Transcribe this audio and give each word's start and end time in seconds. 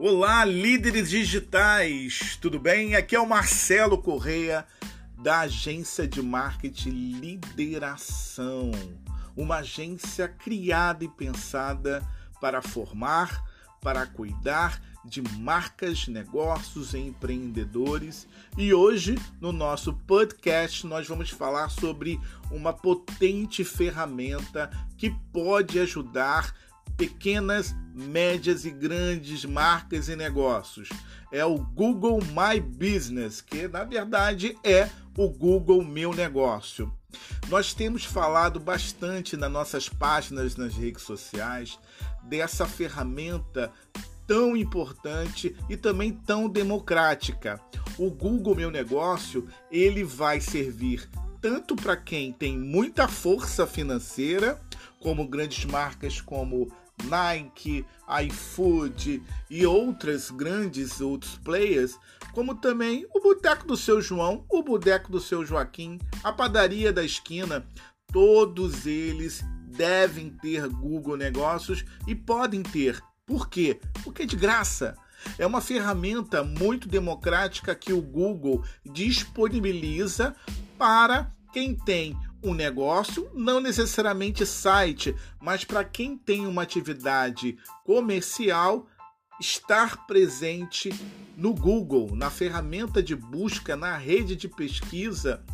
Olá, 0.00 0.44
líderes 0.44 1.10
digitais, 1.10 2.38
tudo 2.40 2.60
bem? 2.60 2.94
Aqui 2.94 3.16
é 3.16 3.20
o 3.20 3.28
Marcelo 3.28 3.98
Correia 3.98 4.64
da 5.20 5.40
agência 5.40 6.06
de 6.06 6.22
marketing 6.22 7.18
Lideração, 7.18 8.70
uma 9.36 9.56
agência 9.56 10.28
criada 10.28 11.02
e 11.02 11.08
pensada 11.08 12.00
para 12.40 12.62
formar, 12.62 13.42
para 13.80 14.06
cuidar 14.06 14.80
de 15.04 15.20
marcas, 15.20 16.06
negócios 16.06 16.94
e 16.94 16.98
empreendedores. 16.98 18.28
E 18.56 18.72
hoje, 18.72 19.16
no 19.40 19.50
nosso 19.50 19.92
podcast, 19.92 20.86
nós 20.86 21.08
vamos 21.08 21.30
falar 21.30 21.70
sobre 21.70 22.20
uma 22.52 22.72
potente 22.72 23.64
ferramenta 23.64 24.70
que 24.96 25.10
pode 25.32 25.80
ajudar 25.80 26.54
pequenas, 26.98 27.74
médias 27.94 28.64
e 28.64 28.70
grandes 28.70 29.44
marcas 29.44 30.08
e 30.08 30.16
negócios. 30.16 30.88
É 31.32 31.44
o 31.44 31.56
Google 31.56 32.18
My 32.18 32.60
Business, 32.60 33.40
que 33.40 33.68
na 33.68 33.84
verdade 33.84 34.58
é 34.64 34.90
o 35.16 35.28
Google 35.28 35.84
Meu 35.84 36.12
Negócio. 36.12 36.92
Nós 37.48 37.72
temos 37.72 38.04
falado 38.04 38.60
bastante 38.60 39.36
nas 39.36 39.50
nossas 39.50 39.88
páginas 39.88 40.56
nas 40.56 40.74
redes 40.74 41.02
sociais 41.02 41.78
dessa 42.24 42.66
ferramenta 42.66 43.72
tão 44.26 44.56
importante 44.56 45.56
e 45.70 45.76
também 45.76 46.12
tão 46.12 46.48
democrática. 46.48 47.60
O 47.96 48.10
Google 48.10 48.56
Meu 48.56 48.70
Negócio, 48.70 49.48
ele 49.70 50.04
vai 50.04 50.40
servir 50.40 51.08
tanto 51.40 51.76
para 51.76 51.96
quem 51.96 52.32
tem 52.32 52.58
muita 52.58 53.06
força 53.06 53.66
financeira, 53.66 54.60
como 55.00 55.28
grandes 55.28 55.64
marcas 55.64 56.20
como 56.20 56.70
Nike, 57.04 57.84
iFood 58.24 59.22
e 59.48 59.66
outras 59.66 60.30
grandes 60.30 61.00
outros 61.00 61.36
players, 61.36 61.98
como 62.32 62.54
também 62.54 63.06
o 63.14 63.20
Boteco 63.20 63.66
do 63.66 63.76
Seu 63.76 64.00
João, 64.00 64.44
o 64.48 64.62
Boteco 64.62 65.10
do 65.10 65.20
Seu 65.20 65.44
Joaquim, 65.44 65.98
a 66.22 66.32
Padaria 66.32 66.92
da 66.92 67.04
Esquina, 67.04 67.66
todos 68.12 68.86
eles 68.86 69.44
devem 69.66 70.30
ter 70.30 70.68
Google 70.68 71.16
Negócios 71.16 71.84
e 72.06 72.14
podem 72.14 72.62
ter. 72.62 73.00
Por 73.26 73.48
quê? 73.48 73.78
Porque 74.02 74.22
é 74.22 74.26
de 74.26 74.36
graça. 74.36 74.96
É 75.36 75.46
uma 75.46 75.60
ferramenta 75.60 76.42
muito 76.42 76.88
democrática 76.88 77.74
que 77.74 77.92
o 77.92 78.00
Google 78.00 78.64
disponibiliza 78.84 80.34
para 80.78 81.30
quem 81.52 81.74
tem 81.74 82.16
um 82.42 82.54
negócio, 82.54 83.30
não 83.34 83.60
necessariamente 83.60 84.46
site, 84.46 85.14
mas 85.40 85.64
para 85.64 85.84
quem 85.84 86.16
tem 86.16 86.46
uma 86.46 86.62
atividade 86.62 87.58
comercial, 87.84 88.86
estar 89.40 90.06
presente 90.06 90.90
no 91.36 91.54
Google, 91.54 92.14
na 92.14 92.30
ferramenta 92.30 93.02
de 93.02 93.14
busca, 93.14 93.76
na 93.76 93.96
rede 93.96 94.34
de 94.34 94.48
pesquisa 94.48 95.44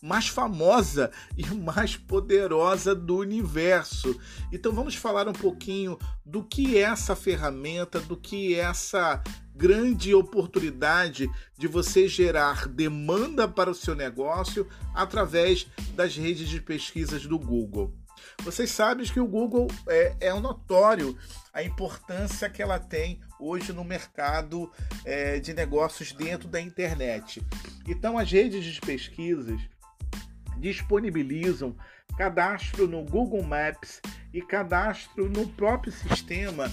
mais 0.00 0.28
famosa 0.28 1.10
e 1.36 1.44
mais 1.46 1.96
poderosa 1.96 2.94
do 2.94 3.16
universo. 3.16 4.18
Então 4.52 4.72
vamos 4.72 4.94
falar 4.94 5.28
um 5.28 5.32
pouquinho 5.32 5.98
do 6.24 6.42
que 6.42 6.76
é 6.76 6.82
essa 6.82 7.16
ferramenta, 7.16 8.00
do 8.00 8.16
que 8.16 8.54
é 8.54 8.58
essa 8.58 9.22
grande 9.58 10.14
oportunidade 10.14 11.28
de 11.58 11.66
você 11.66 12.06
gerar 12.06 12.68
demanda 12.68 13.48
para 13.48 13.68
o 13.68 13.74
seu 13.74 13.92
negócio 13.92 14.68
através 14.94 15.66
das 15.96 16.16
redes 16.16 16.48
de 16.48 16.60
pesquisas 16.60 17.26
do 17.26 17.36
Google. 17.36 17.92
Vocês 18.44 18.70
sabem 18.70 19.04
que 19.04 19.18
o 19.18 19.26
Google 19.26 19.66
é, 19.88 20.16
é 20.20 20.40
notório 20.40 21.18
a 21.52 21.60
importância 21.60 22.48
que 22.48 22.62
ela 22.62 22.78
tem 22.78 23.20
hoje 23.40 23.72
no 23.72 23.82
mercado 23.82 24.70
é, 25.04 25.40
de 25.40 25.52
negócios 25.52 26.12
dentro 26.12 26.46
da 26.46 26.60
internet. 26.60 27.44
Então, 27.86 28.16
as 28.16 28.30
redes 28.30 28.64
de 28.64 28.80
pesquisas 28.80 29.60
disponibilizam 30.56 31.76
cadastro 32.16 32.86
no 32.86 33.04
Google 33.04 33.42
Maps 33.42 34.00
e 34.32 34.40
cadastro 34.40 35.28
no 35.28 35.48
próprio 35.48 35.92
sistema 35.92 36.70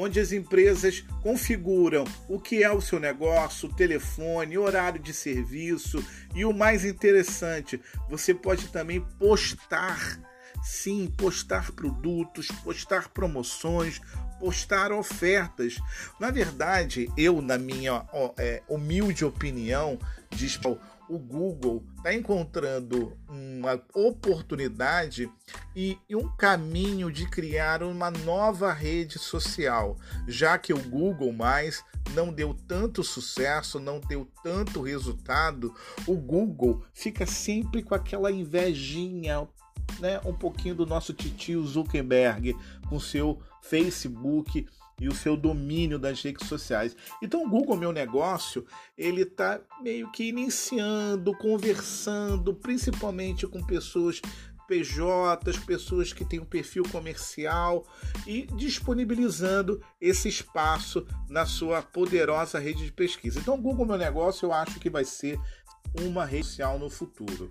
onde 0.00 0.20
as 0.20 0.30
empresas 0.30 1.04
configuram 1.20 2.04
o 2.28 2.38
que 2.38 2.62
é 2.62 2.70
o 2.70 2.80
seu 2.80 3.00
negócio, 3.00 3.68
telefone, 3.68 4.56
horário 4.56 5.00
de 5.00 5.12
serviço 5.12 6.02
e 6.36 6.44
o 6.44 6.52
mais 6.52 6.84
interessante, 6.84 7.80
você 8.08 8.32
pode 8.32 8.68
também 8.68 9.00
postar, 9.18 10.20
sim, 10.62 11.12
postar 11.16 11.72
produtos, 11.72 12.46
postar 12.62 13.08
promoções, 13.08 14.00
postar 14.38 14.92
ofertas. 14.92 15.78
Na 16.20 16.30
verdade, 16.30 17.10
eu, 17.16 17.42
na 17.42 17.58
minha 17.58 18.06
é, 18.36 18.62
humilde 18.68 19.24
opinião, 19.24 19.98
diz 20.30 20.56
o 21.08 21.18
Google 21.18 21.82
está 21.96 22.14
encontrando 22.14 23.16
uma 23.58 23.82
oportunidade 23.92 25.30
e, 25.74 25.98
e, 26.08 26.14
um 26.14 26.28
caminho 26.36 27.10
de 27.10 27.28
criar 27.28 27.82
uma 27.82 28.10
nova 28.10 28.72
rede 28.72 29.18
social, 29.18 29.96
já 30.26 30.56
que 30.56 30.72
o 30.72 30.82
Google 30.82 31.32
mais 31.32 31.84
não 32.14 32.32
deu 32.32 32.54
tanto 32.66 33.02
sucesso, 33.02 33.78
não 33.78 34.00
deu 34.00 34.26
tanto 34.42 34.82
resultado, 34.82 35.74
o 36.06 36.14
Google 36.14 36.82
fica 36.92 37.26
sempre 37.26 37.82
com 37.82 37.94
aquela 37.94 38.30
invejinha, 38.30 39.46
né, 39.98 40.20
um 40.24 40.32
pouquinho 40.32 40.74
do 40.74 40.86
nosso 40.86 41.12
titio 41.12 41.66
Zuckerberg 41.66 42.56
com 42.88 43.00
seu 43.00 43.40
Facebook 43.62 44.66
e 45.00 45.08
o 45.08 45.14
seu 45.14 45.36
domínio 45.36 45.98
das 45.98 46.22
redes 46.22 46.46
sociais. 46.48 46.96
Então 47.22 47.44
o 47.44 47.48
Google 47.48 47.76
Meu 47.76 47.92
Negócio, 47.92 48.66
ele 48.96 49.22
está 49.22 49.60
meio 49.80 50.10
que 50.10 50.28
iniciando, 50.28 51.36
conversando, 51.36 52.54
principalmente 52.54 53.46
com 53.46 53.64
pessoas 53.64 54.20
PJs, 54.68 55.64
pessoas 55.64 56.12
que 56.12 56.26
têm 56.26 56.38
um 56.38 56.44
perfil 56.44 56.84
comercial 56.92 57.86
e 58.26 58.46
disponibilizando 58.54 59.82
esse 59.98 60.28
espaço 60.28 61.06
na 61.28 61.46
sua 61.46 61.80
poderosa 61.80 62.58
rede 62.58 62.84
de 62.84 62.92
pesquisa. 62.92 63.40
Então, 63.40 63.54
o 63.54 63.60
Google 63.62 63.86
Meu 63.86 63.96
Negócio 63.96 64.44
eu 64.44 64.52
acho 64.52 64.78
que 64.78 64.90
vai 64.90 65.04
ser 65.04 65.40
uma 66.02 66.26
rede 66.26 66.46
social 66.46 66.78
no 66.78 66.90
futuro. 66.90 67.50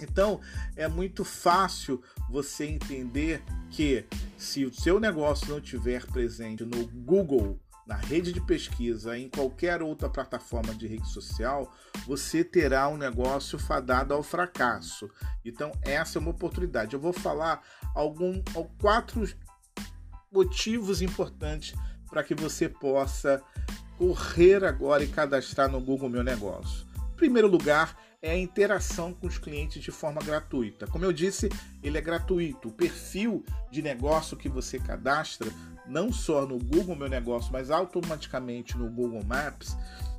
Então, 0.00 0.40
é 0.76 0.88
muito 0.88 1.24
fácil 1.24 2.00
você 2.30 2.64
entender 2.64 3.42
que 3.68 4.06
se 4.40 4.64
o 4.64 4.72
seu 4.72 4.98
negócio 4.98 5.50
não 5.50 5.60
tiver 5.60 6.06
presente 6.06 6.64
no 6.64 6.86
Google, 6.86 7.60
na 7.86 7.96
rede 7.96 8.32
de 8.32 8.40
pesquisa, 8.40 9.18
em 9.18 9.28
qualquer 9.28 9.82
outra 9.82 10.08
plataforma 10.08 10.74
de 10.74 10.86
rede 10.86 11.06
social, 11.08 11.70
você 12.06 12.42
terá 12.42 12.88
um 12.88 12.96
negócio 12.96 13.58
fadado 13.58 14.14
ao 14.14 14.22
fracasso. 14.22 15.10
Então, 15.44 15.70
essa 15.82 16.18
é 16.18 16.20
uma 16.20 16.30
oportunidade. 16.30 16.94
Eu 16.94 17.00
vou 17.00 17.12
falar 17.12 17.62
algum, 17.94 18.42
quatro 18.80 19.28
motivos 20.32 21.02
importantes 21.02 21.74
para 22.08 22.24
que 22.24 22.34
você 22.34 22.66
possa 22.66 23.42
correr 23.98 24.64
agora 24.64 25.04
e 25.04 25.08
cadastrar 25.08 25.68
no 25.68 25.80
Google 25.80 26.08
Meu 26.08 26.24
Negócio. 26.24 26.86
Em 27.12 27.16
primeiro 27.16 27.48
lugar, 27.48 27.94
é 28.22 28.32
a 28.32 28.38
interação 28.38 29.14
com 29.14 29.26
os 29.26 29.38
clientes 29.38 29.82
de 29.82 29.90
forma 29.90 30.20
gratuita. 30.20 30.86
Como 30.86 31.04
eu 31.04 31.12
disse, 31.12 31.48
ele 31.82 31.96
é 31.96 32.00
gratuito. 32.00 32.68
O 32.68 32.72
perfil 32.72 33.44
de 33.70 33.80
negócio 33.80 34.36
que 34.36 34.48
você 34.48 34.78
cadastra, 34.78 35.50
não 35.86 36.12
só 36.12 36.46
no 36.46 36.58
Google 36.58 36.96
Meu 36.96 37.08
Negócio, 37.08 37.52
mas 37.52 37.70
automaticamente 37.70 38.76
no 38.76 38.90
Google 38.90 39.24
Maps, 39.24 39.76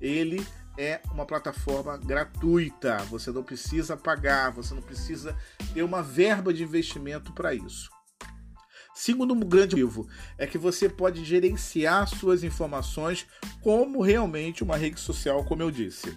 ele 0.00 0.44
é 0.76 1.00
uma 1.12 1.24
plataforma 1.24 1.96
gratuita. 1.96 2.96
Você 3.04 3.30
não 3.30 3.44
precisa 3.44 3.96
pagar, 3.96 4.50
você 4.50 4.74
não 4.74 4.82
precisa 4.82 5.36
ter 5.72 5.82
uma 5.82 6.02
verba 6.02 6.52
de 6.52 6.64
investimento 6.64 7.32
para 7.32 7.54
isso. 7.54 7.88
Segundo 8.92 9.34
grande 9.34 9.74
motivo 9.74 10.08
é 10.38 10.46
que 10.46 10.56
você 10.56 10.88
pode 10.88 11.24
gerenciar 11.24 12.06
suas 12.08 12.44
informações 12.44 13.26
como 13.60 14.02
realmente 14.02 14.62
uma 14.62 14.76
rede 14.76 15.00
social, 15.00 15.44
como 15.44 15.62
eu 15.62 15.70
disse. 15.70 16.16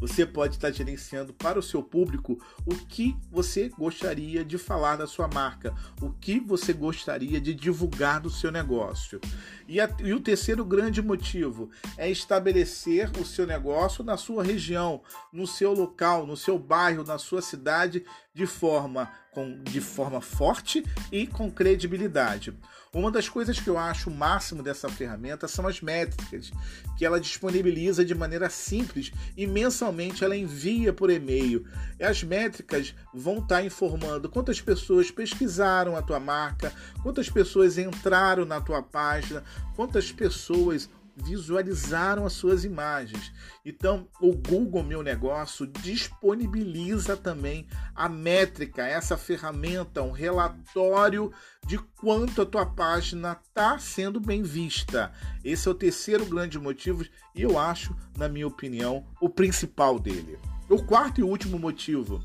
Você 0.00 0.24
pode 0.24 0.54
estar 0.54 0.70
gerenciando 0.70 1.34
para 1.34 1.58
o 1.58 1.62
seu 1.62 1.82
público 1.82 2.40
o 2.64 2.74
que 2.74 3.14
você 3.30 3.68
gostaria 3.68 4.42
de 4.42 4.56
falar 4.56 4.96
da 4.96 5.06
sua 5.06 5.28
marca, 5.28 5.74
o 6.00 6.10
que 6.10 6.40
você 6.40 6.72
gostaria 6.72 7.38
de 7.38 7.54
divulgar 7.54 8.18
do 8.18 8.30
seu 8.30 8.50
negócio. 8.50 9.20
E, 9.68 9.78
a, 9.78 9.94
e 10.02 10.14
o 10.14 10.20
terceiro 10.20 10.64
grande 10.64 11.02
motivo 11.02 11.70
é 11.98 12.10
estabelecer 12.10 13.10
o 13.20 13.24
seu 13.26 13.46
negócio 13.46 14.02
na 14.02 14.16
sua 14.16 14.42
região, 14.42 15.02
no 15.30 15.46
seu 15.46 15.74
local, 15.74 16.26
no 16.26 16.36
seu 16.36 16.58
bairro, 16.58 17.04
na 17.04 17.18
sua 17.18 17.42
cidade, 17.42 18.04
de 18.32 18.46
forma, 18.46 19.12
com, 19.32 19.62
de 19.62 19.80
forma 19.80 20.20
forte 20.20 20.84
e 21.10 21.26
com 21.26 21.50
credibilidade. 21.50 22.52
Uma 22.92 23.08
das 23.08 23.28
coisas 23.28 23.60
que 23.60 23.70
eu 23.70 23.78
acho 23.78 24.10
o 24.10 24.14
máximo 24.14 24.64
dessa 24.64 24.88
ferramenta 24.88 25.46
são 25.46 25.64
as 25.68 25.80
métricas, 25.80 26.50
que 26.98 27.04
ela 27.04 27.20
disponibiliza 27.20 28.04
de 28.04 28.16
maneira 28.16 28.50
simples 28.50 29.12
e 29.36 29.46
mensalmente 29.46 30.24
ela 30.24 30.36
envia 30.36 30.92
por 30.92 31.08
e-mail. 31.08 31.64
As 32.00 32.24
métricas 32.24 32.92
vão 33.14 33.34
estar 33.34 33.56
tá 33.56 33.62
informando 33.62 34.28
quantas 34.28 34.60
pessoas 34.60 35.08
pesquisaram 35.08 35.96
a 35.96 36.02
tua 36.02 36.18
marca, 36.18 36.72
quantas 37.00 37.30
pessoas 37.30 37.78
entraram 37.78 38.44
na 38.44 38.60
tua 38.60 38.82
página, 38.82 39.44
quantas 39.76 40.10
pessoas 40.10 40.90
visualizaram 41.16 42.24
as 42.24 42.32
suas 42.32 42.64
imagens. 42.64 43.32
Então, 43.64 44.08
o 44.20 44.32
Google 44.32 44.82
Meu 44.82 45.02
Negócio 45.02 45.66
disponibiliza 45.66 47.16
também 47.16 47.66
a 47.94 48.08
métrica, 48.08 48.86
essa 48.86 49.16
ferramenta, 49.16 50.02
um 50.02 50.10
relatório 50.10 51.32
de 51.66 51.78
quanto 51.78 52.42
a 52.42 52.46
tua 52.46 52.66
página 52.66 53.38
está 53.42 53.78
sendo 53.78 54.20
bem 54.20 54.42
vista. 54.42 55.12
Esse 55.44 55.68
é 55.68 55.70
o 55.70 55.74
terceiro 55.74 56.24
grande 56.26 56.58
motivo 56.58 57.04
e 57.34 57.42
eu 57.42 57.58
acho, 57.58 57.94
na 58.16 58.28
minha 58.28 58.46
opinião, 58.46 59.06
o 59.20 59.28
principal 59.28 59.98
dele. 59.98 60.38
O 60.68 60.82
quarto 60.82 61.20
e 61.20 61.24
último 61.24 61.58
motivo, 61.58 62.24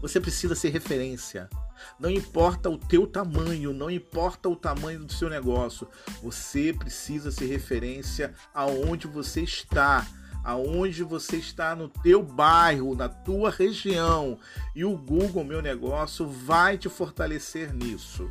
você 0.00 0.20
precisa 0.20 0.54
ser 0.54 0.70
referência. 0.70 1.48
Não 1.98 2.10
importa 2.10 2.68
o 2.70 2.78
teu 2.78 3.06
tamanho, 3.06 3.72
não 3.72 3.90
importa 3.90 4.48
o 4.48 4.56
tamanho 4.56 5.04
do 5.04 5.12
seu 5.12 5.28
negócio, 5.28 5.88
você 6.22 6.72
precisa 6.72 7.30
ser 7.30 7.46
referência 7.46 8.34
aonde 8.52 9.06
você 9.06 9.42
está, 9.42 10.06
aonde 10.44 11.02
você 11.02 11.38
está 11.38 11.74
no 11.74 11.88
teu 11.88 12.22
bairro, 12.22 12.94
na 12.94 13.08
tua 13.08 13.50
região. 13.50 14.38
E 14.76 14.84
o 14.84 14.96
Google 14.96 15.42
Meu 15.42 15.62
Negócio 15.62 16.28
vai 16.28 16.76
te 16.76 16.90
fortalecer 16.90 17.72
nisso. 17.72 18.30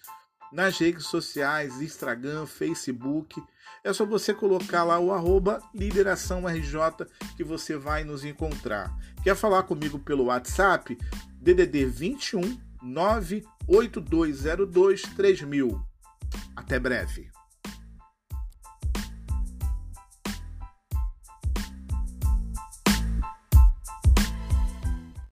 nas 0.52 0.78
redes 0.78 1.06
sociais, 1.06 1.80
Instagram, 1.80 2.46
Facebook. 2.46 3.42
É 3.82 3.92
só 3.92 4.04
você 4.04 4.32
colocar 4.32 4.84
lá 4.84 5.00
o 5.00 5.12
arroba 5.12 5.60
que 7.36 7.42
você 7.42 7.76
vai 7.76 8.04
nos 8.04 8.24
encontrar. 8.24 8.96
Quer 9.24 9.34
falar 9.34 9.64
comigo 9.64 9.98
pelo 9.98 10.26
WhatsApp? 10.26 10.96
DDD 11.40 11.86
21 11.86 12.60
98202 12.82 15.02
3000. 15.16 15.84
Até 16.54 16.78
breve. 16.78 17.41